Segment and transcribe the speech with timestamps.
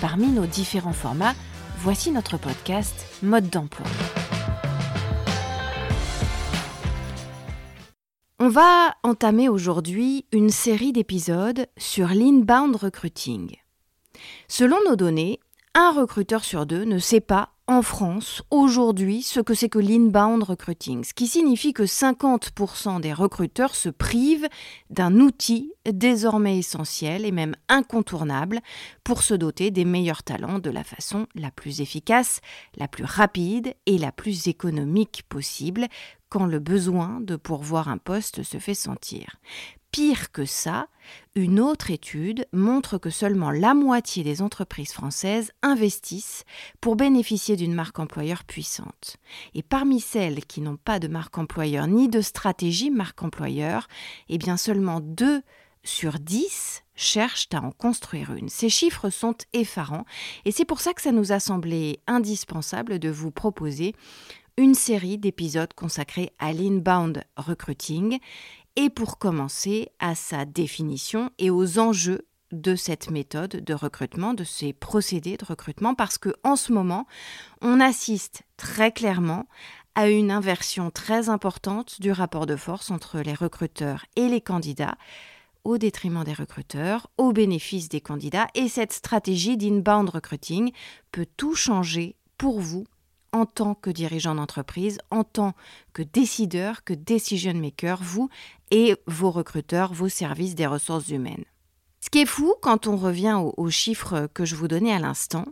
[0.00, 1.34] Parmi nos différents formats,
[1.78, 3.86] voici notre podcast Mode d'emploi.
[8.38, 13.56] On va entamer aujourd'hui une série d'épisodes sur l'inbound recruiting.
[14.48, 15.40] Selon nos données,
[15.74, 20.42] un recruteur sur deux ne sait pas en France aujourd'hui ce que c'est que l'inbound
[20.42, 24.48] recruiting, ce qui signifie que 50% des recruteurs se privent
[24.90, 28.60] d'un outil désormais essentiel et même incontournable
[29.02, 32.40] pour se doter des meilleurs talents de la façon la plus efficace,
[32.76, 35.86] la plus rapide et la plus économique possible
[36.28, 39.36] quand le besoin de pourvoir un poste se fait sentir.
[39.94, 40.88] Pire que ça,
[41.36, 46.42] une autre étude montre que seulement la moitié des entreprises françaises investissent
[46.80, 49.18] pour bénéficier d'une marque employeur puissante.
[49.54, 53.86] Et parmi celles qui n'ont pas de marque employeur ni de stratégie marque employeur,
[54.28, 55.42] eh bien seulement 2
[55.84, 58.48] sur 10 cherchent à en construire une.
[58.48, 60.06] Ces chiffres sont effarants
[60.44, 63.94] et c'est pour ça que ça nous a semblé indispensable de vous proposer
[64.56, 68.18] une série d'épisodes consacrés à l'inbound recruiting
[68.76, 74.44] et pour commencer à sa définition et aux enjeux de cette méthode de recrutement, de
[74.44, 77.06] ces procédés de recrutement, parce que en ce moment,
[77.62, 79.46] on assiste très clairement
[79.96, 84.96] à une inversion très importante du rapport de force entre les recruteurs et les candidats,
[85.64, 90.72] au détriment des recruteurs, au bénéfice des candidats, et cette stratégie d'inbound recruiting
[91.10, 92.84] peut tout changer pour vous
[93.34, 95.54] en tant que dirigeant d'entreprise, en tant
[95.92, 98.30] que décideur, que decision maker, vous
[98.70, 101.44] et vos recruteurs, vos services des ressources humaines.
[102.00, 105.46] Ce qui est fou quand on revient aux, chiffres que je vous donnais à l'instant,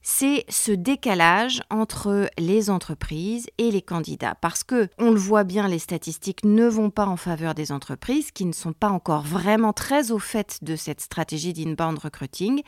[0.00, 4.36] c'est ce décalage entre les entreprises et les candidats.
[4.40, 8.30] Parce que, on le voit bien, les statistiques ne vont pas en faveur des entreprises
[8.30, 12.62] qui ne sont pas encore vraiment très au fait de cette stratégie d'inbound recruiting.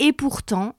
[0.00, 0.74] Et pourtant,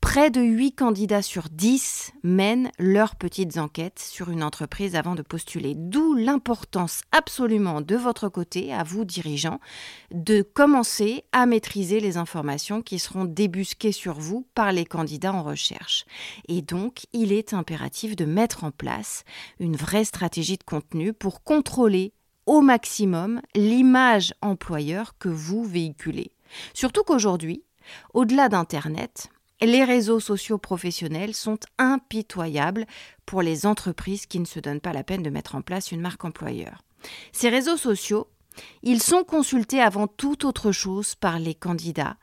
[0.00, 5.22] Près de 8 candidats sur 10 mènent leurs petites enquêtes sur une entreprise avant de
[5.22, 5.74] postuler.
[5.74, 9.60] D'où l'importance absolument de votre côté, à vous dirigeants,
[10.12, 15.42] de commencer à maîtriser les informations qui seront débusquées sur vous par les candidats en
[15.42, 16.04] recherche.
[16.48, 19.24] Et donc, il est impératif de mettre en place
[19.58, 22.12] une vraie stratégie de contenu pour contrôler
[22.46, 26.30] au maximum l'image employeur que vous véhiculez.
[26.74, 27.64] Surtout qu'aujourd'hui,
[28.12, 29.30] au-delà d'Internet,
[29.66, 32.86] les réseaux sociaux professionnels sont impitoyables
[33.26, 36.00] pour les entreprises qui ne se donnent pas la peine de mettre en place une
[36.00, 36.82] marque employeur.
[37.32, 38.28] Ces réseaux sociaux,
[38.82, 42.16] ils sont consultés avant toute autre chose par les candidats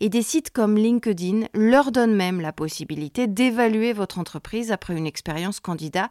[0.00, 5.06] et des sites comme LinkedIn leur donnent même la possibilité d'évaluer votre entreprise après une
[5.06, 6.10] expérience candidat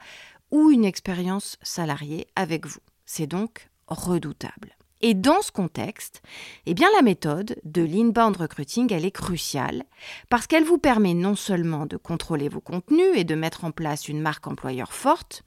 [0.51, 2.79] ou une expérience salariée avec vous.
[3.05, 4.75] C'est donc redoutable.
[5.01, 6.21] Et dans ce contexte,
[6.65, 9.83] eh la méthode de l'inbound recruiting, elle est cruciale
[10.29, 14.07] parce qu'elle vous permet non seulement de contrôler vos contenus et de mettre en place
[14.07, 15.43] une marque employeur forte,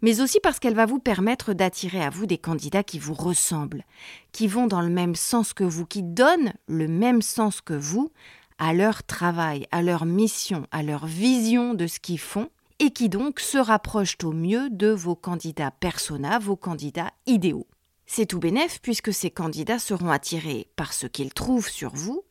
[0.00, 3.84] mais aussi parce qu'elle va vous permettre d'attirer à vous des candidats qui vous ressemblent,
[4.32, 8.10] qui vont dans le même sens que vous, qui donnent le même sens que vous
[8.58, 12.48] à leur travail, à leur mission, à leur vision de ce qu'ils font,
[12.78, 17.66] et qui donc se rapprochent au mieux de vos candidats persona, vos candidats idéaux.
[18.12, 22.24] C'est tout bénef puisque ces candidats seront attirés par ce qu'ils trouvent sur vous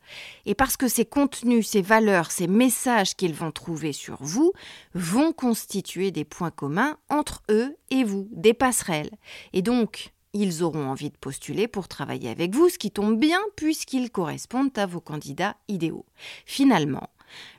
[0.46, 4.52] et parce que ces contenus, ces valeurs, ces messages qu'ils vont trouver sur vous
[4.94, 9.12] vont constituer des points communs entre eux et vous, des passerelles.
[9.54, 13.40] Et donc, ils auront envie de postuler pour travailler avec vous, ce qui tombe bien
[13.56, 16.06] puisqu'ils correspondent à vos candidats idéaux.
[16.46, 17.10] Finalement,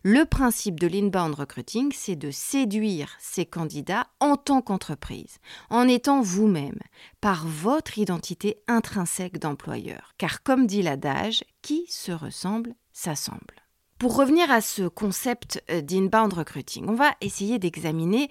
[0.03, 5.39] le principe de l'inbound recruiting, c'est de séduire ces candidats en tant qu'entreprise,
[5.69, 6.79] en étant vous-même,
[7.21, 10.15] par votre identité intrinsèque d'employeur.
[10.19, 13.61] Car comme dit l'adage, qui se ressemble s'assemble.
[14.01, 18.31] Pour revenir à ce concept euh, d'inbound recruiting, on va essayer d'examiner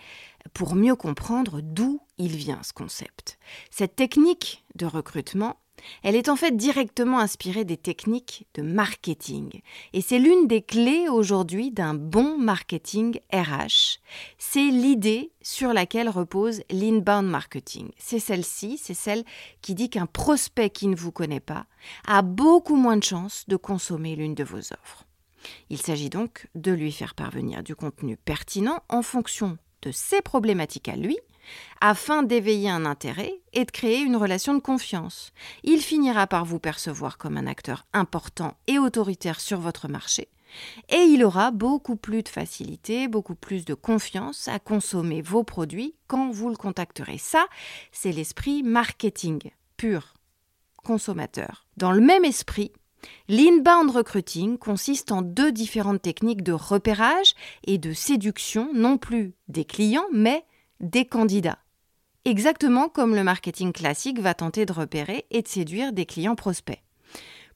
[0.56, 3.38] pour mieux comprendre d'où il vient ce concept.
[3.70, 5.58] Cette technique de recrutement,
[6.04, 9.62] elle est en fait directement inspirée des techniques de marketing.
[9.94, 14.00] Et c'est l'une des clés aujourd'hui d'un bon marketing RH.
[14.38, 17.90] C'est l'idée sur laquelle repose l'inbound marketing.
[17.98, 19.24] C'est celle-ci, c'est celle
[19.62, 21.66] qui dit qu'un prospect qui ne vous connaît pas
[22.08, 25.06] a beaucoup moins de chances de consommer l'une de vos offres.
[25.70, 30.90] Il s'agit donc de lui faire parvenir du contenu pertinent en fonction de ses problématiques
[30.90, 31.18] à lui,
[31.82, 35.32] afin d'éveiller un intérêt et de créer une relation de confiance.
[35.64, 40.30] Il finira par vous percevoir comme un acteur important et autoritaire sur votre marché,
[40.90, 45.96] et il aura beaucoup plus de facilité, beaucoup plus de confiance à consommer vos produits
[46.08, 47.18] quand vous le contacterez.
[47.18, 47.48] Ça,
[47.92, 50.16] c'est l'esprit marketing pur,
[50.84, 51.66] consommateur.
[51.78, 52.72] Dans le même esprit,
[53.30, 59.64] L'inbound recruiting consiste en deux différentes techniques de repérage et de séduction, non plus des
[59.64, 60.44] clients, mais
[60.80, 61.60] des candidats.
[62.26, 66.82] Exactement comme le marketing classique va tenter de repérer et de séduire des clients prospects.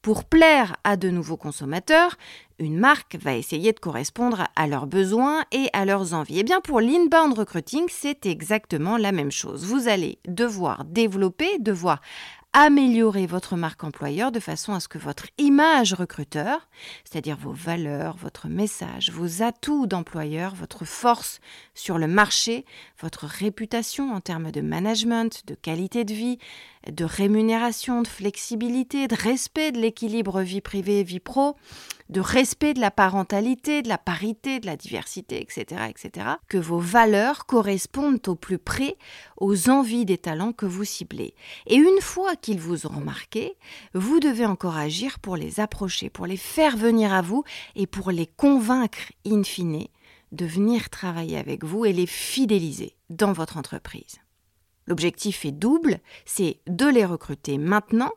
[0.02, 2.18] Pour plaire à de nouveaux consommateurs,
[2.60, 6.38] une marque va essayer de correspondre à leurs besoins et à leurs envies.
[6.38, 9.64] Et eh bien pour l'inbound recruiting, c'est exactement la même chose.
[9.66, 12.02] Vous allez devoir développer, devoir
[12.54, 16.70] améliorer votre marque employeur de façon à ce que votre image recruteur,
[17.04, 21.40] c'est-à-dire vos valeurs, votre message, vos atouts d'employeur, votre force
[21.74, 22.66] sur le marché,
[23.02, 26.38] votre réputation en termes de management, de qualité de vie,
[26.92, 31.56] de rémunération, de flexibilité, de respect de l'équilibre vie privée et vie pro,
[32.10, 36.80] de respect de la parentalité, de la parité, de la diversité, etc., etc., que vos
[36.80, 38.98] valeurs correspondent au plus près
[39.38, 41.34] aux envies des talents que vous ciblez.
[41.68, 43.56] Et une fois qu'ils vous auront marqué,
[43.94, 47.44] vous devez encore agir pour les approcher, pour les faire venir à vous
[47.76, 49.88] et pour les convaincre, in fine,
[50.32, 54.23] de venir travailler avec vous et les fidéliser dans votre entreprise.
[54.88, 58.12] L'objectif est double, c'est de les recruter maintenant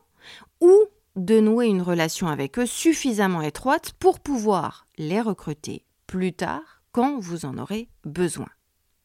[0.61, 0.73] ou
[1.15, 7.19] de nouer une relation avec eux suffisamment étroite pour pouvoir les recruter plus tard quand
[7.19, 8.47] vous en aurez besoin.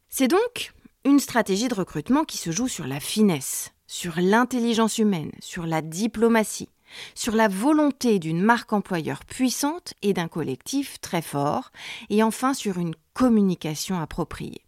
[0.08, 0.72] C'est donc
[1.04, 5.82] une stratégie de recrutement qui se joue sur la finesse, sur l'intelligence humaine, sur la
[5.82, 6.68] diplomatie,
[7.14, 11.70] sur la volonté d'une marque employeur puissante et d'un collectif très fort,
[12.10, 14.62] et enfin sur une communication appropriée.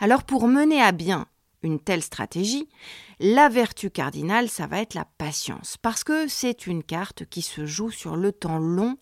[0.00, 1.26] Alors pour mener à bien
[1.64, 2.68] une telle stratégie,
[3.18, 7.66] la vertu cardinale, ça va être la patience, parce que c'est une carte qui se
[7.66, 8.98] joue sur le temps long,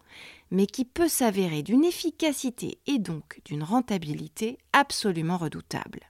[0.50, 6.00] mais qui peut s'avérer d'une efficacité et donc d'une rentabilité absolument redoutable.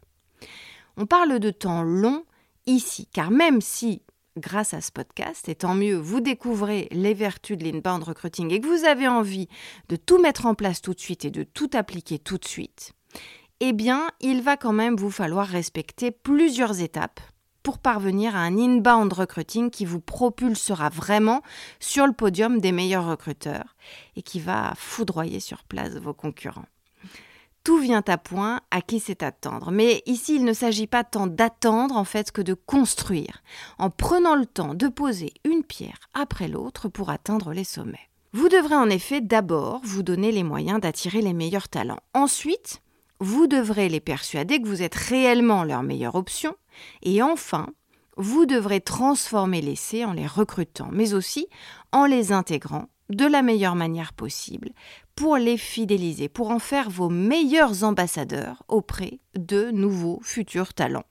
[0.96, 2.24] On parle de temps long
[2.66, 4.02] ici, car même si,
[4.36, 8.60] grâce à ce podcast, et tant mieux, vous découvrez les vertus de l'inbound recruiting et
[8.60, 9.48] que vous avez envie
[9.88, 12.92] de tout mettre en place tout de suite et de tout appliquer tout de suite,
[13.64, 17.20] eh bien, il va quand même vous falloir respecter plusieurs étapes
[17.62, 21.42] pour parvenir à un inbound recruiting qui vous propulsera vraiment
[21.78, 23.76] sur le podium des meilleurs recruteurs
[24.16, 26.66] et qui va foudroyer sur place vos concurrents.
[27.62, 29.70] Tout vient à point à qui c'est attendre.
[29.70, 33.44] Mais ici, il ne s'agit pas tant d'attendre en fait que de construire,
[33.78, 38.10] en prenant le temps de poser une pierre après l'autre pour atteindre les sommets.
[38.32, 42.00] Vous devrez en effet d'abord vous donner les moyens d'attirer les meilleurs talents.
[42.12, 42.82] Ensuite,
[43.22, 46.56] vous devrez les persuader que vous êtes réellement leur meilleure option.
[47.02, 47.68] Et enfin,
[48.16, 51.46] vous devrez transformer l'essai en les recrutant, mais aussi
[51.92, 54.70] en les intégrant de la meilleure manière possible
[55.14, 61.04] pour les fidéliser, pour en faire vos meilleurs ambassadeurs auprès de nouveaux futurs talents.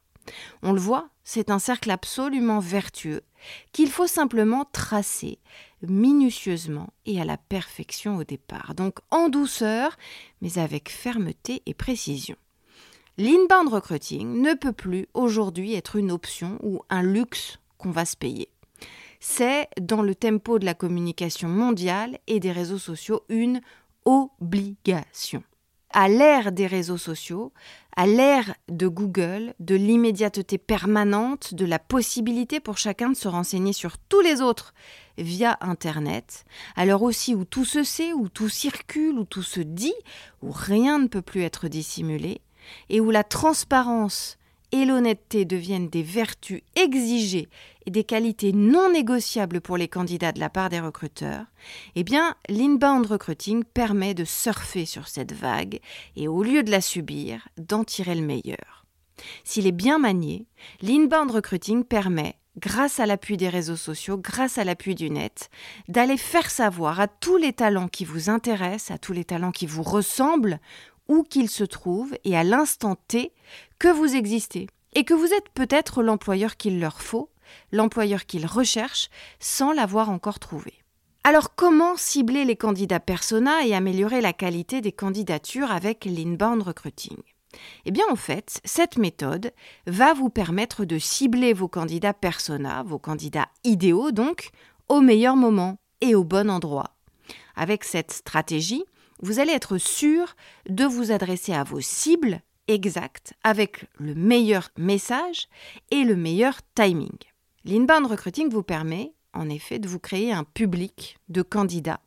[0.64, 3.22] On le voit, c'est un cercle absolument vertueux
[3.71, 5.40] qu'il faut simplement tracer
[5.88, 9.97] minutieusement et à la perfection au départ, donc en douceur,
[10.42, 12.35] mais avec fermeté et précision.
[13.18, 18.18] L'inbound recruiting ne peut plus aujourd'hui être une option ou un luxe qu'on va se
[18.18, 18.50] payer.
[19.19, 23.61] C'est, dans le tempo de la communication mondiale et des réseaux sociaux, une
[24.06, 25.44] obligation
[25.94, 27.52] à l'ère des réseaux sociaux,
[27.95, 33.73] à l'ère de Google, de l'immédiateté permanente, de la possibilité pour chacun de se renseigner
[33.73, 34.73] sur tous les autres
[35.18, 39.61] via Internet, à l'heure aussi où tout se sait, où tout circule, où tout se
[39.61, 39.94] dit,
[40.41, 42.41] où rien ne peut plus être dissimulé,
[42.89, 44.37] et où la transparence
[44.71, 47.49] et l'honnêteté deviennent des vertus exigées
[47.85, 51.45] et des qualités non négociables pour les candidats de la part des recruteurs,
[51.95, 55.80] eh bien, l'inbound recruiting permet de surfer sur cette vague
[56.15, 58.85] et au lieu de la subir, d'en tirer le meilleur.
[59.44, 60.47] S'il est bien manié,
[60.81, 65.50] l'inbound recruiting permet, grâce à l'appui des réseaux sociaux, grâce à l'appui du net,
[65.88, 69.66] d'aller faire savoir à tous les talents qui vous intéressent, à tous les talents qui
[69.66, 70.60] vous ressemblent,
[71.08, 73.34] où qu'ils se trouvent et à l'instant T
[73.80, 77.30] que vous existez et que vous êtes peut-être l'employeur qu'il leur faut,
[77.72, 80.74] l'employeur qu'ils recherchent sans l'avoir encore trouvé.
[81.24, 87.18] Alors comment cibler les candidats persona et améliorer la qualité des candidatures avec l'inbound recruiting?
[87.86, 89.52] Eh bien en fait, cette méthode
[89.88, 94.50] va vous permettre de cibler vos candidats persona, vos candidats idéaux donc,
[94.90, 96.96] au meilleur moment et au bon endroit.
[97.56, 98.84] Avec cette stratégie,
[99.24, 100.36] Vous allez être sûr
[100.68, 105.48] de vous adresser à vos cibles exactes avec le meilleur message
[105.92, 107.18] et le meilleur timing.
[107.64, 112.02] L'inbound recruiting vous permet en effet de vous créer un public de candidats,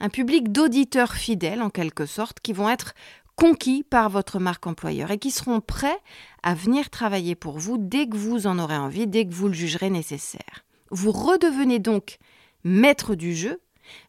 [0.00, 2.94] un public d'auditeurs fidèles en quelque sorte qui vont être
[3.36, 5.98] conquis par votre marque employeur et qui seront prêts
[6.42, 9.54] à venir travailler pour vous dès que vous en aurez envie, dès que vous le
[9.54, 10.64] jugerez nécessaire.
[10.90, 12.18] Vous redevenez donc
[12.64, 13.60] maître du jeu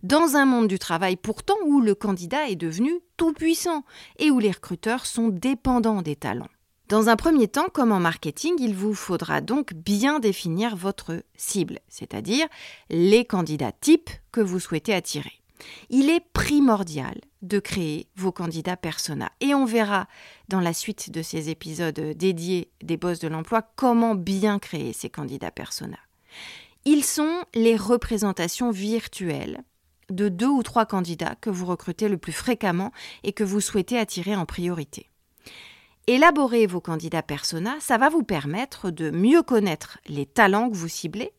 [0.02, 3.84] dans un monde du travail pourtant où le candidat est devenu tout puissant
[4.18, 6.50] et où les recruteurs sont dépendants des talents.
[6.90, 11.80] Dans un premier temps, comme en marketing, il vous faudra donc bien définir votre cible,
[11.90, 12.48] c'est-à-dire
[12.90, 15.42] les candidats types que vous souhaitez attirer.
[15.90, 20.08] Il est primordial de créer vos candidats persona et on verra
[20.48, 25.10] dans la suite de ces épisodes dédiés des boss de l'emploi comment bien créer ces
[25.10, 25.98] candidats persona.
[26.86, 29.64] Ils sont les représentations virtuelles
[30.10, 32.92] de deux ou trois candidats que vous recrutez le plus fréquemment
[33.24, 35.10] et que vous souhaitez attirer en priorité.
[36.10, 40.88] Élaborer vos candidats persona, ça va vous permettre de mieux connaître les talents que vous
[40.88, 41.34] ciblez,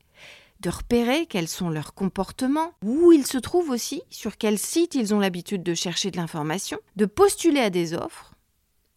[0.60, 5.14] de repérer quels sont leurs comportements, où ils se trouvent aussi, sur quels sites ils
[5.14, 8.34] ont l'habitude de chercher de l'information, de postuler à des offres,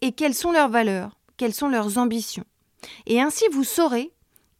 [0.01, 2.45] et quelles sont leurs valeurs, quelles sont leurs ambitions.
[3.05, 4.11] Et ainsi vous saurez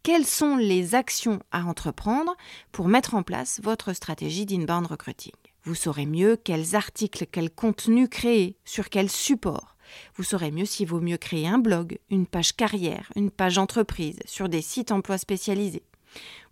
[0.04, 2.36] quelles sont les actions à entreprendre
[2.72, 5.34] pour mettre en place votre stratégie d'inbound recruiting.
[5.64, 9.76] Vous saurez mieux quels articles, quels contenus créer, sur quel support.
[10.16, 14.20] Vous saurez mieux s'il vaut mieux créer un blog, une page carrière, une page entreprise
[14.26, 15.84] sur des sites emploi spécialisés.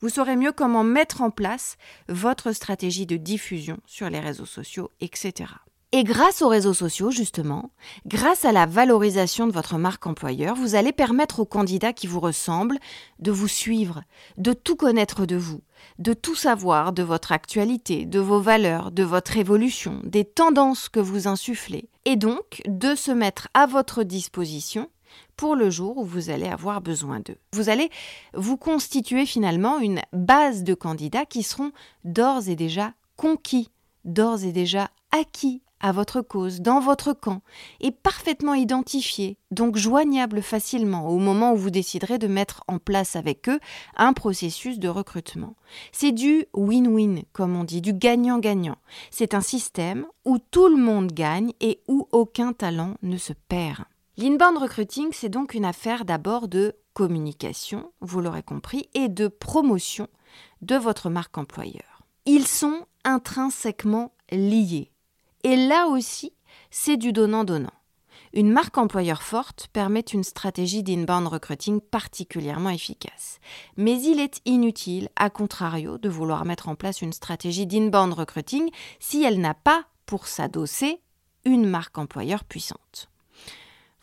[0.01, 4.91] Vous saurez mieux comment mettre en place votre stratégie de diffusion sur les réseaux sociaux,
[5.01, 5.51] etc.
[5.91, 7.71] Et grâce aux réseaux sociaux, justement,
[8.05, 12.19] grâce à la valorisation de votre marque employeur, vous allez permettre aux candidats qui vous
[12.19, 12.77] ressemblent
[13.17, 14.03] de vous suivre,
[14.37, 15.61] de tout connaître de vous,
[15.97, 20.99] de tout savoir de votre actualité, de vos valeurs, de votre évolution, des tendances que
[20.99, 24.89] vous insufflez, et donc de se mettre à votre disposition
[25.35, 27.37] pour le jour où vous allez avoir besoin d'eux.
[27.53, 27.89] Vous allez
[28.33, 31.71] vous constituer finalement une base de candidats qui seront
[32.03, 33.69] d'ores et déjà conquis,
[34.05, 37.41] d'ores et déjà acquis à votre cause, dans votre camp,
[37.79, 43.15] et parfaitement identifié, donc joignable facilement au moment où vous déciderez de mettre en place
[43.15, 43.59] avec eux
[43.95, 45.55] un processus de recrutement.
[45.91, 48.77] C'est du win-win, comme on dit, du gagnant-gagnant.
[49.11, 53.85] C'est un système où tout le monde gagne et où aucun talent ne se perd.
[54.21, 60.09] L'inbound recruiting, c'est donc une affaire d'abord de communication, vous l'aurez compris, et de promotion
[60.61, 62.01] de votre marque employeur.
[62.25, 64.91] Ils sont intrinsèquement liés
[65.45, 66.33] et là aussi,
[66.69, 67.71] c'est du donnant-donnant.
[68.33, 73.39] Une marque employeur forte permet une stratégie d'inbound recruiting particulièrement efficace.
[73.77, 78.69] Mais il est inutile, à contrario, de vouloir mettre en place une stratégie d'inbound recruiting
[78.99, 80.99] si elle n'a pas pour s'adosser
[81.45, 83.09] une marque employeur puissante.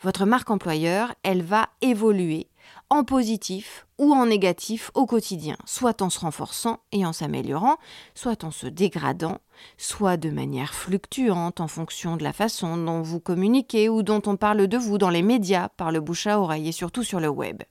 [0.07, 2.47] Votre marque employeur, elle va évoluer
[2.89, 7.75] en positif ou en négatif au quotidien, soit en se renforçant et en s'améliorant,
[8.15, 9.39] soit en se dégradant,
[9.77, 14.37] soit de manière fluctuante en fonction de la façon dont vous communiquez ou dont on
[14.37, 17.27] parle de vous dans les médias, par le bouche à oreille et surtout sur le
[17.27, 17.61] web.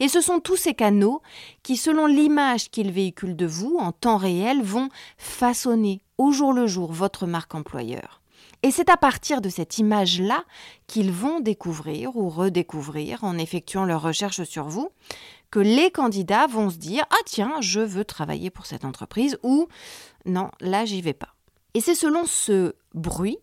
[0.00, 1.22] Et ce sont tous ces canaux
[1.62, 4.88] qui, selon l'image qu'ils véhiculent de vous en temps réel, vont
[5.18, 8.22] façonner au jour le jour votre marque employeur.
[8.62, 10.44] Et c'est à partir de cette image-là
[10.86, 14.90] qu'ils vont découvrir ou redécouvrir en effectuant leurs recherches sur vous
[15.50, 19.68] que les candidats vont se dire Ah tiens, je veux travailler pour cette entreprise ou
[20.24, 21.34] Non, là, j'y vais pas.
[21.74, 23.38] Et c'est selon ce bruit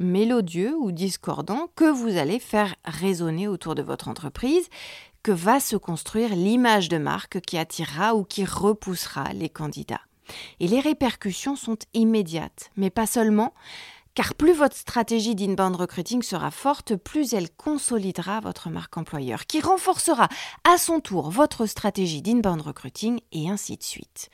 [0.00, 4.68] mélodieux ou discordant que vous allez faire résonner autour de votre entreprise
[5.22, 10.00] que va se construire l'image de marque qui attirera ou qui repoussera les candidats.
[10.60, 13.54] Et les répercussions sont immédiates, mais pas seulement.
[14.18, 19.60] Car plus votre stratégie d'inbound recruiting sera forte, plus elle consolidera votre marque employeur, qui
[19.60, 20.26] renforcera
[20.64, 24.28] à son tour votre stratégie d'inbound recruiting et ainsi de suite.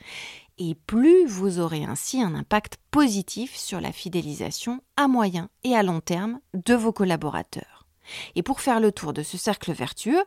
[0.57, 5.83] Et plus vous aurez ainsi un impact positif sur la fidélisation à moyen et à
[5.83, 7.85] long terme de vos collaborateurs.
[8.33, 10.23] Et pour faire le tour de ce cercle vertueux,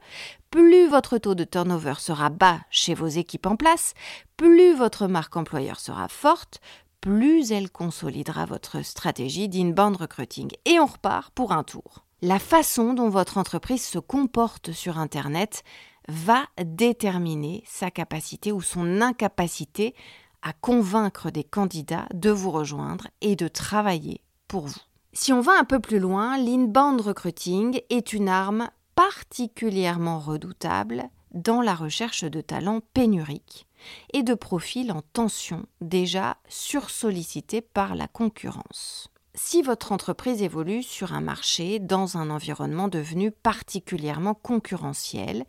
[0.51, 3.95] plus votre taux de turnover sera bas chez vos équipes en place,
[4.37, 6.61] plus votre marque employeur sera forte,
[7.01, 10.51] plus elle consolidera votre stratégie d'inbound recruiting.
[10.65, 12.05] Et on repart pour un tour.
[12.23, 15.63] La façon dont votre entreprise se comporte sur Internet
[16.09, 19.95] va déterminer sa capacité ou son incapacité
[20.43, 24.81] à convaincre des candidats de vous rejoindre et de travailler pour vous.
[25.13, 31.63] Si on va un peu plus loin, l'inbound recruiting est une arme particulièrement redoutable dans
[31.63, 33.67] la recherche de talents pénuriques
[34.13, 39.09] et de profils en tension déjà sursollicités par la concurrence.
[39.35, 45.45] si votre entreprise évolue sur un marché dans un environnement devenu particulièrement concurrentiel,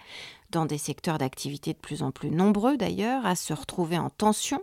[0.51, 4.61] dans des secteurs d'activité de plus en plus nombreux d'ailleurs, à se retrouver en tension,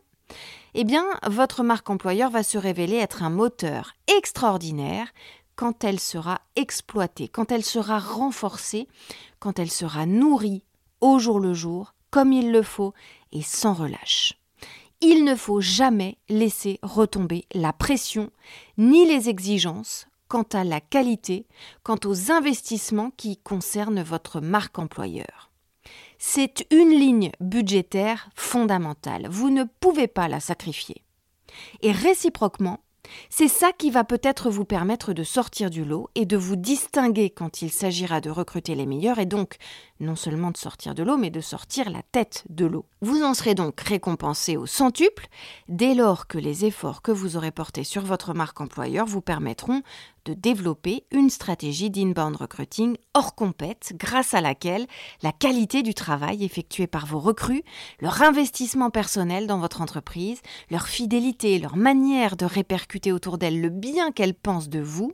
[0.75, 5.09] eh bien, votre marque employeur va se révéler être un moteur extraordinaire
[5.57, 8.87] quand elle sera exploitée, quand elle sera renforcée,
[9.41, 10.63] quand elle sera nourrie
[11.01, 12.95] au jour le jour, comme il le faut
[13.33, 14.35] et sans relâche.
[15.01, 18.31] Il ne faut jamais laisser retomber la pression
[18.79, 21.47] ni les exigences quant à la qualité,
[21.83, 25.51] quant aux investissements qui concernent votre marque employeur.
[26.19, 29.29] C'est une ligne budgétaire fondamentale.
[29.31, 31.03] Vous ne pouvez pas la sacrifier.
[31.83, 32.81] Et réciproquement,
[33.31, 37.31] c'est ça qui va peut-être vous permettre de sortir du lot et de vous distinguer
[37.31, 39.57] quand il s'agira de recruter les meilleurs et donc
[40.01, 42.87] non seulement de sortir de l'eau mais de sortir la tête de l'eau.
[43.01, 45.27] Vous en serez donc récompensé au centuple
[45.69, 49.83] dès lors que les efforts que vous aurez portés sur votre marque employeur vous permettront
[50.27, 54.87] de développer une stratégie d'inbound recruiting hors compète grâce à laquelle
[55.23, 57.63] la qualité du travail effectué par vos recrues,
[58.01, 63.71] leur investissement personnel dans votre entreprise, leur fidélité, leur manière de répercuter autour d'elles le
[63.71, 65.13] bien qu'elles pensent de vous,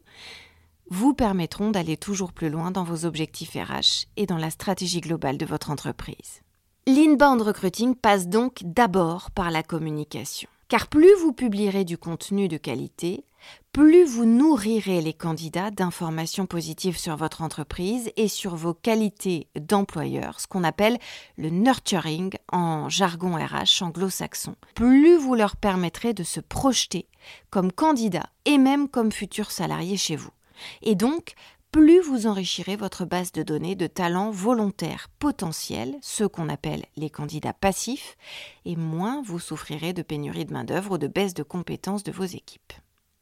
[0.90, 5.38] vous permettront d'aller toujours plus loin dans vos objectifs RH et dans la stratégie globale
[5.38, 6.42] de votre entreprise.
[6.86, 10.48] L'inbound recruiting passe donc d'abord par la communication.
[10.68, 13.24] Car plus vous publierez du contenu de qualité,
[13.72, 20.40] plus vous nourrirez les candidats d'informations positives sur votre entreprise et sur vos qualités d'employeur,
[20.40, 20.98] ce qu'on appelle
[21.36, 24.56] le nurturing en jargon RH anglo-saxon.
[24.74, 27.06] Plus vous leur permettrez de se projeter
[27.50, 30.32] comme candidat et même comme futur salarié chez vous.
[30.82, 31.34] Et donc,
[31.72, 37.08] plus vous enrichirez votre base de données de talents volontaires potentiels, ceux qu'on appelle les
[37.08, 38.18] candidats passifs,
[38.66, 42.24] et moins vous souffrirez de pénurie de main-d'œuvre ou de baisse de compétences de vos
[42.24, 42.74] équipes.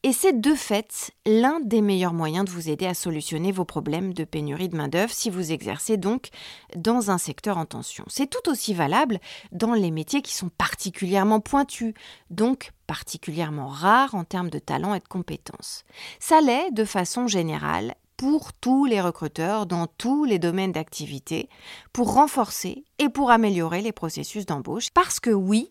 [0.02, 4.14] Et c'est de fait l'un des meilleurs moyens de vous aider à solutionner vos problèmes
[4.14, 6.30] de pénurie de main-d'œuvre si vous exercez donc
[6.74, 8.04] dans un secteur en tension.
[8.08, 9.20] C'est tout aussi valable
[9.52, 11.92] dans les métiers qui sont particulièrement pointus,
[12.30, 15.84] donc particulièrement rares en termes de talent et de compétences.
[16.18, 21.48] Ça l'est de façon générale pour tous les recruteurs dans tous les domaines d'activité
[21.92, 24.88] pour renforcer et pour améliorer les processus d'embauche.
[24.92, 25.70] Parce que oui,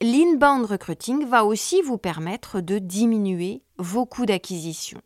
[0.00, 5.00] l'inbound recruiting va aussi vous permettre de diminuer vos coûts d'acquisition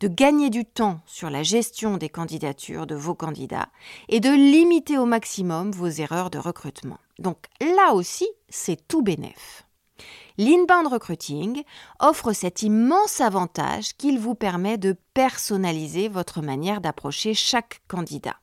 [0.00, 3.68] de gagner du temps sur la gestion des candidatures de vos candidats
[4.08, 6.98] et de limiter au maximum vos erreurs de recrutement.
[7.18, 9.65] Donc là aussi, c'est tout bénef.
[10.38, 11.62] L'inbound recruiting
[11.98, 18.36] offre cet immense avantage qu'il vous permet de personnaliser votre manière d'approcher chaque candidat.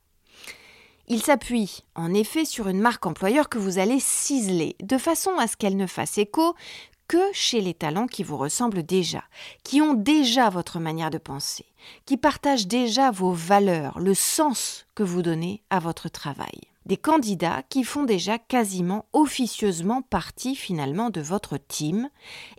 [1.08, 5.47] Il s'appuie en effet sur une marque employeur que vous allez ciseler, de façon à
[5.47, 6.56] ce qu'elle ne fasse écho
[7.08, 9.23] que chez les talents qui vous ressemblent déjà,
[9.63, 11.65] qui ont déjà votre manière de penser,
[12.06, 17.63] qui partagent déjà vos valeurs, le sens que vous donnez à votre travail des candidats
[17.69, 22.10] qui font déjà quasiment officieusement partie finalement de votre team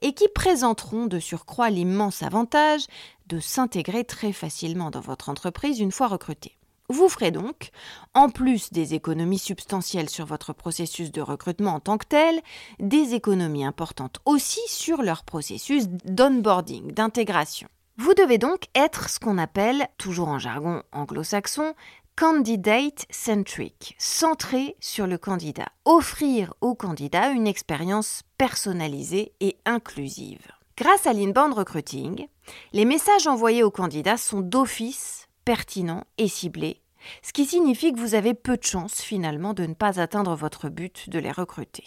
[0.02, 2.86] et qui présenteront de surcroît l'immense avantage
[3.26, 6.56] de s'intégrer très facilement dans votre entreprise une fois recrutés.
[6.90, 7.70] Vous ferez donc,
[8.12, 12.42] en plus des économies substantielles sur votre processus de recrutement en tant que tel,
[12.78, 17.68] des économies importantes aussi sur leur processus d'onboarding, d'intégration.
[17.96, 21.74] Vous devez donc être ce qu'on appelle, toujours en jargon anglo-saxon,
[22.16, 30.46] candidate centric, centré sur le candidat, offrir au candidat une expérience personnalisée et inclusive.
[30.76, 32.28] Grâce à l'inbound recruiting,
[32.72, 36.80] les messages envoyés aux candidats sont d'office pertinents et ciblés,
[37.22, 40.68] ce qui signifie que vous avez peu de chances finalement de ne pas atteindre votre
[40.68, 41.84] but de les recruter.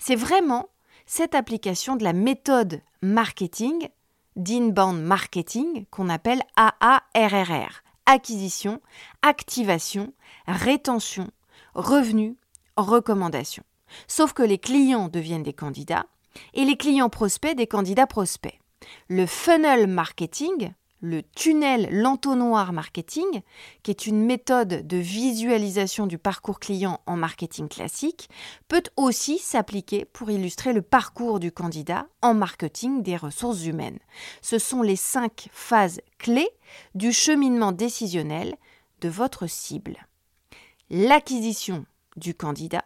[0.00, 0.68] C'est vraiment
[1.06, 3.88] cette application de la méthode marketing,
[4.34, 8.80] d'inbound marketing, qu'on appelle AARRR, acquisition,
[9.22, 10.12] activation,
[10.46, 11.30] rétention,
[11.74, 12.36] revenu,
[12.76, 13.62] recommandation.
[14.08, 16.06] Sauf que les clients deviennent des candidats
[16.54, 18.58] et les clients prospects des candidats prospects.
[19.08, 23.42] Le funnel marketing, le tunnel l'entonnoir marketing,
[23.82, 28.28] qui est une méthode de visualisation du parcours client en marketing classique,
[28.68, 33.98] peut aussi s'appliquer pour illustrer le parcours du candidat en marketing des ressources humaines.
[34.42, 36.50] Ce sont les cinq phases clés
[36.94, 38.56] du cheminement décisionnel
[39.00, 40.06] de votre cible.
[40.88, 41.84] L'acquisition
[42.16, 42.84] du candidat,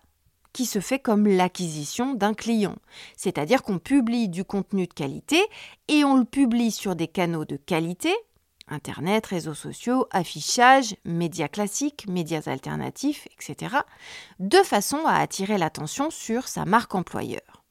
[0.53, 2.77] qui se fait comme l'acquisition d'un client.
[3.17, 5.41] C'est-à-dire qu'on publie du contenu de qualité
[5.89, 8.15] et on le publie sur des canaux de qualité,
[8.71, 13.77] Internet, réseaux sociaux, affichage, médias classiques, médias alternatifs, etc.,
[14.39, 17.65] de façon à attirer l'attention sur sa marque employeur.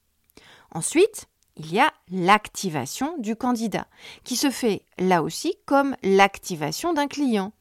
[0.71, 3.87] Ensuite, il y a l'activation du candidat,
[4.23, 7.53] qui se fait là aussi comme l'activation d'un client.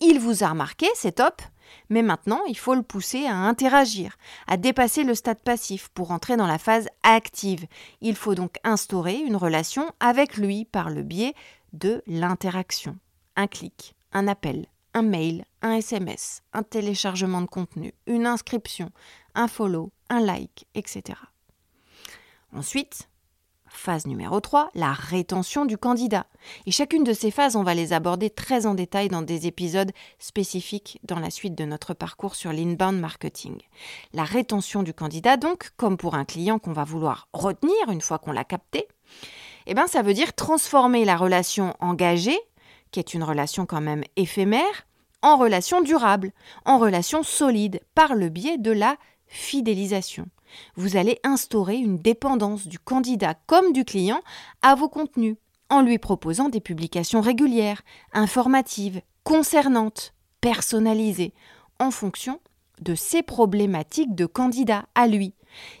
[0.00, 1.42] Il vous a remarqué, c'est top,
[1.88, 6.36] mais maintenant il faut le pousser à interagir, à dépasser le stade passif pour entrer
[6.36, 7.66] dans la phase active.
[8.00, 11.34] Il faut donc instaurer une relation avec lui par le biais
[11.72, 12.96] de l'interaction.
[13.36, 18.90] Un clic, un appel, un mail, un SMS, un téléchargement de contenu, une inscription,
[19.34, 21.18] un follow, un like, etc.
[22.52, 23.08] Ensuite,
[23.76, 26.26] Phase numéro 3, la rétention du candidat.
[26.66, 29.92] Et chacune de ces phases, on va les aborder très en détail dans des épisodes
[30.18, 33.58] spécifiques dans la suite de notre parcours sur l'inbound marketing.
[34.12, 38.18] La rétention du candidat, donc, comme pour un client qu'on va vouloir retenir une fois
[38.18, 38.86] qu'on l'a capté,
[39.66, 42.38] eh ben, ça veut dire transformer la relation engagée,
[42.90, 44.86] qui est une relation quand même éphémère,
[45.20, 46.32] en relation durable,
[46.64, 50.26] en relation solide, par le biais de la fidélisation
[50.76, 54.20] vous allez instaurer une dépendance du candidat comme du client
[54.62, 55.36] à vos contenus,
[55.70, 61.32] en lui proposant des publications régulières, informatives, concernantes, personnalisées,
[61.80, 62.40] en fonction
[62.80, 65.34] de ses problématiques de candidat à lui.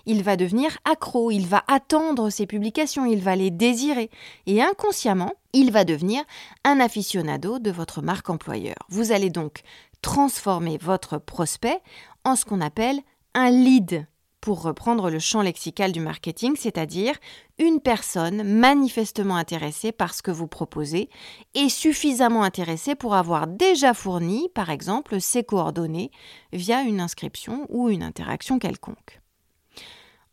[0.06, 4.10] Il va devenir accro, il va attendre ces publications, il va les désirer,
[4.46, 6.22] et inconsciemment, il va devenir
[6.64, 8.76] un aficionado de votre marque employeur.
[8.88, 9.62] Vous allez donc
[10.02, 11.80] transformer votre prospect
[12.24, 13.00] en ce qu'on appelle
[13.34, 14.06] un lead
[14.44, 17.14] pour reprendre le champ lexical du marketing, c'est-à-dire
[17.58, 21.08] une personne manifestement intéressée par ce que vous proposez
[21.54, 26.10] et suffisamment intéressée pour avoir déjà fourni, par exemple, ses coordonnées
[26.52, 29.22] via une inscription ou une interaction quelconque.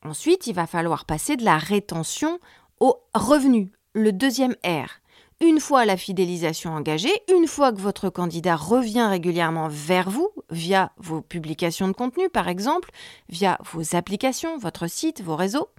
[0.04, 2.38] Ensuite, il va falloir passer de la rétention
[2.82, 5.01] au revenu, le deuxième R
[5.41, 10.91] une fois la fidélisation engagée, une fois que votre candidat revient régulièrement vers vous via
[10.97, 12.91] vos publications de contenu par exemple,
[13.27, 15.69] via vos applications, votre site, vos réseaux,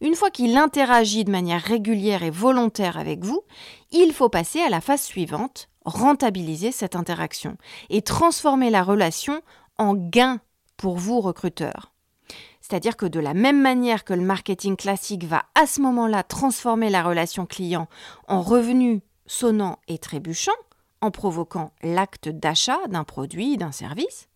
[0.00, 3.42] une fois qu'il interagit de manière régulière et volontaire avec vous,
[3.90, 7.56] il faut passer à la phase suivante, rentabiliser cette interaction
[7.88, 9.40] et transformer la relation
[9.78, 10.40] en gain
[10.76, 11.95] pour vous recruteurs.
[12.68, 16.90] C'est-à-dire que de la même manière que le marketing classique va à ce moment-là transformer
[16.90, 17.86] la relation client
[18.26, 20.50] en revenu sonnant et trébuchant,
[21.00, 24.28] en provoquant l'acte d'achat d'un produit, d'un service,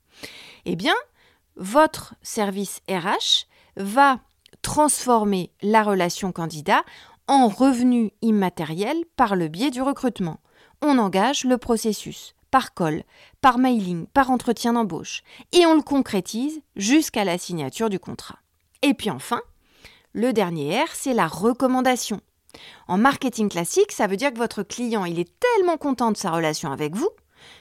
[0.65, 0.95] eh bien,
[1.57, 4.21] votre service RH va
[4.63, 6.85] transformer la relation candidat
[7.27, 10.39] en revenu immatériel par le biais du recrutement.
[10.83, 13.05] On engage le processus par call,
[13.41, 18.39] par mailing, par entretien d'embauche, et on le concrétise jusqu'à la signature du contrat.
[18.83, 19.41] Et puis enfin,
[20.13, 22.21] le dernier R, c'est la recommandation.
[22.89, 26.31] En marketing classique, ça veut dire que votre client, il est tellement content de sa
[26.31, 27.11] relation avec vous,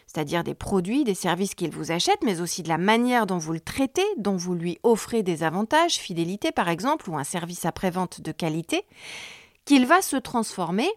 [0.07, 3.53] c'est-à-dire des produits, des services qu'il vous achète, mais aussi de la manière dont vous
[3.53, 8.21] le traitez, dont vous lui offrez des avantages, fidélité par exemple, ou un service après-vente
[8.21, 8.83] de qualité,
[9.65, 10.89] qu'il va se transformer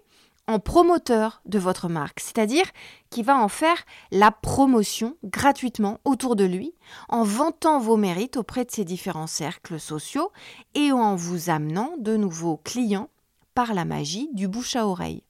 [0.48, 2.66] en promoteur de votre marque, c'est-à-dire
[3.11, 6.74] qu'il va en faire la promotion gratuitement autour de lui,
[7.09, 10.33] en vantant vos mérites auprès de ses différents cercles sociaux
[10.74, 13.09] et en vous amenant de nouveaux clients
[13.55, 15.22] par la magie du bouche à oreille.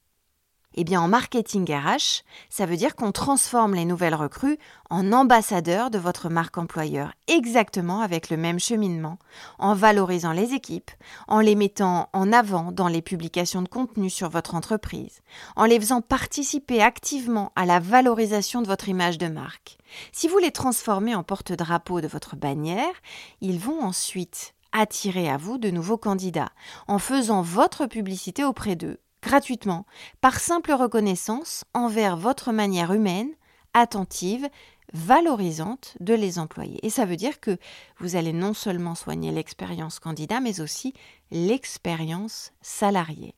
[0.74, 4.58] Eh bien, en marketing RH, ça veut dire qu'on transforme les nouvelles recrues
[4.88, 9.18] en ambassadeurs de votre marque employeur, exactement avec le même cheminement,
[9.58, 10.90] en valorisant les équipes,
[11.28, 15.20] en les mettant en avant dans les publications de contenu sur votre entreprise,
[15.56, 19.78] en les faisant participer activement à la valorisation de votre image de marque.
[20.12, 22.94] Si vous les transformez en porte-drapeau de votre bannière,
[23.40, 26.50] ils vont ensuite attirer à vous de nouveaux candidats
[26.88, 29.86] en faisant votre publicité auprès d'eux gratuitement,
[30.20, 33.30] par simple reconnaissance envers votre manière humaine,
[33.74, 34.48] attentive,
[34.92, 36.78] valorisante de les employer.
[36.84, 37.56] Et ça veut dire que
[37.98, 40.92] vous allez non seulement soigner l'expérience candidat, mais aussi
[41.30, 43.34] l'expérience salariée.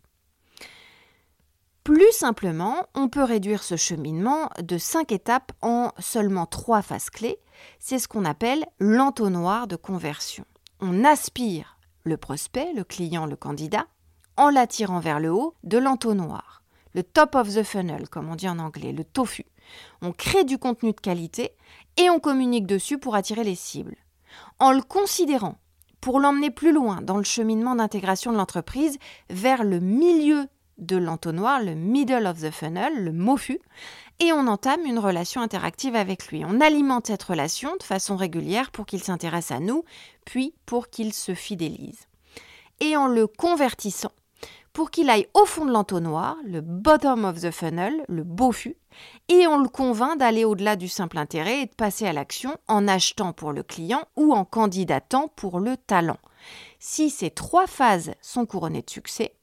[1.85, 7.39] Plus simplement, on peut réduire ce cheminement de cinq étapes en seulement trois phases clés.
[7.79, 10.47] C'est ce qu'on appelle l'entonnoir de conversion
[10.81, 13.87] on aspire le prospect, le client, le candidat,
[14.37, 16.63] en l'attirant vers le haut de l'entonnoir,
[16.95, 19.45] le top of the funnel, comme on dit en anglais, le tofu.
[20.03, 21.53] On crée du contenu de qualité
[21.97, 23.97] et on communique dessus pour attirer les cibles.
[24.59, 25.59] En le considérant,
[26.01, 28.99] pour l'emmener plus loin dans le cheminement d'intégration de l'entreprise
[29.31, 33.61] vers le milieu de l'entonnoir, le middle of the funnel, le MOFU,
[34.21, 36.45] et on entame une relation interactive avec lui.
[36.45, 39.85] On alimente cette relation de façon régulière pour qu'il s'intéresse à nous,
[40.25, 42.07] puis pour qu'il se fidélise.
[42.81, 44.13] Et en le convertissant,
[44.75, 48.53] pour qu'il aille au fond de l'entonnoir, le bottom of the funnel, le beau
[49.29, 52.87] et on le convainc d'aller au-delà du simple intérêt et de passer à l'action en
[52.89, 56.19] achetant pour le client ou en candidatant pour le talent.
[56.81, 59.37] Si ces trois phases sont couronnées de succès,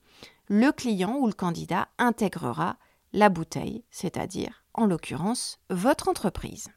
[0.48, 2.76] le client ou le candidat intégrera
[3.14, 6.68] la bouteille, c'est-à-dire, en l'occurrence, votre entreprise.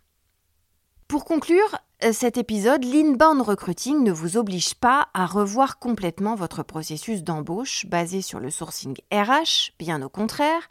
[1.08, 1.78] Pour conclure
[2.12, 8.20] cet épisode, l'inbound recruiting ne vous oblige pas à revoir complètement votre processus d'embauche basé
[8.20, 10.68] sur le sourcing RH, bien au contraire,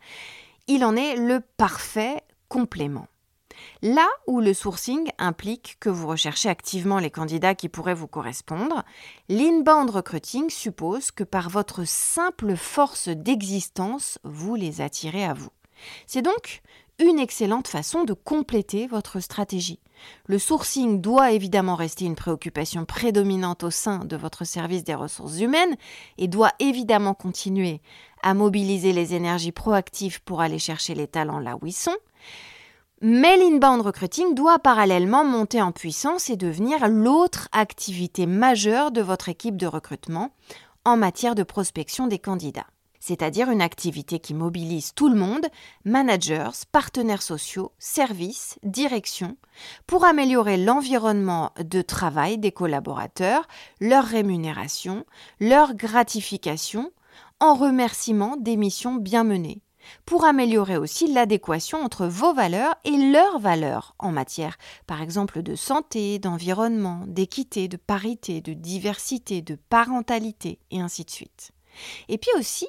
[0.68, 3.08] il en est le parfait complément.
[3.82, 8.84] Là où le sourcing implique que vous recherchez activement les candidats qui pourraient vous correspondre,
[9.30, 15.52] l'inbound recruiting suppose que par votre simple force d'existence, vous les attirez à vous.
[16.08, 16.62] C'est donc
[17.00, 19.80] une excellente façon de compléter votre stratégie.
[20.28, 25.40] Le sourcing doit évidemment rester une préoccupation prédominante au sein de votre service des ressources
[25.40, 25.76] humaines
[26.18, 27.82] et doit évidemment continuer
[28.22, 31.98] à mobiliser les énergies proactives pour aller chercher les talents là où ils sont.
[33.02, 39.28] Mais l'inbound recruiting doit parallèlement monter en puissance et devenir l'autre activité majeure de votre
[39.28, 40.32] équipe de recrutement
[40.86, 42.68] en matière de prospection des candidats
[43.06, 45.46] c'est-à-dire une activité qui mobilise tout le monde,
[45.84, 49.36] managers, partenaires sociaux, services, direction,
[49.88, 53.46] pour améliorer l'environnement de travail des collaborateurs,
[53.82, 55.06] leur rémunération,
[55.42, 56.94] leur gratification,
[57.42, 59.62] en remerciement des missions bien menées,
[60.06, 65.56] pour améliorer aussi l'adéquation entre vos valeurs et leurs valeurs en matière, par exemple, de
[65.56, 71.52] santé, d'environnement, d'équité, de parité, de diversité, de parentalité, et ainsi de suite.
[72.10, 72.68] Et puis aussi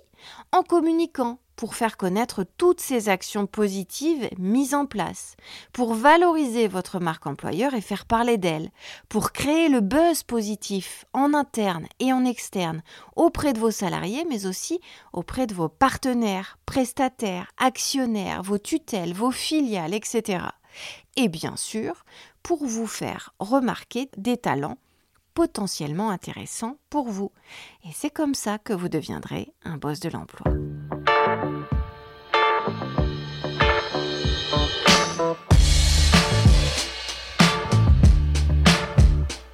[0.53, 5.37] en communiquant pour faire connaître toutes ces actions positives mises en place,
[5.73, 8.71] pour valoriser votre marque employeur et faire parler d'elle,
[9.09, 12.83] pour créer le buzz positif en interne et en externe
[13.17, 14.81] auprès de vos salariés, mais aussi
[15.12, 20.45] auprès de vos partenaires, prestataires, actionnaires, vos tutelles, vos filiales, etc.
[21.17, 22.05] Et bien sûr,
[22.43, 24.79] pour vous faire remarquer des talents
[25.35, 27.33] potentiellement intéressant pour vous.
[27.85, 30.53] Et c'est comme ça que vous deviendrez un boss de l'emploi.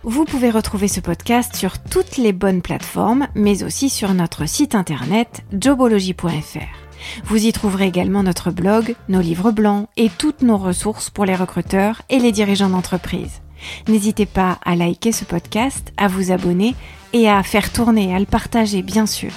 [0.03, 4.75] Vous pouvez retrouver ce podcast sur toutes les bonnes plateformes, mais aussi sur notre site
[4.75, 7.25] internet jobology.fr.
[7.25, 11.37] Vous y trouverez également notre blog, nos livres blancs et toutes nos ressources pour les
[11.37, 13.41] recruteurs et les dirigeants d'entreprise.
[13.89, 16.75] N'hésitez pas à liker ce podcast, à vous abonner
[17.13, 19.33] et à faire tourner, à le partager bien sûr.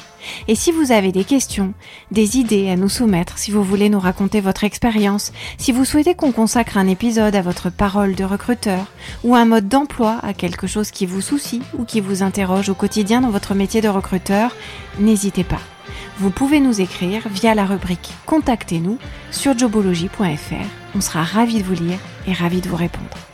[0.47, 1.73] Et si vous avez des questions,
[2.11, 6.15] des idées à nous soumettre, si vous voulez nous raconter votre expérience, si vous souhaitez
[6.15, 8.85] qu'on consacre un épisode à votre parole de recruteur
[9.23, 12.75] ou un mode d'emploi à quelque chose qui vous soucie ou qui vous interroge au
[12.75, 14.55] quotidien dans votre métier de recruteur,
[14.99, 15.61] n'hésitez pas.
[16.19, 18.97] Vous pouvez nous écrire via la rubrique Contactez-nous
[19.31, 20.67] sur jobology.fr.
[20.95, 23.32] On sera ravis de vous lire et ravis de vous répondre.